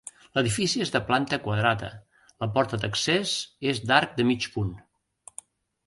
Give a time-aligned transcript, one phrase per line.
[0.35, 1.91] L'edifici és de planta quadrada,
[2.45, 3.37] la porta d'accés
[3.75, 4.77] és d'arc de mig punt.